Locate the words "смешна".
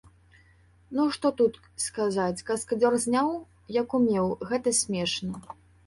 4.85-5.35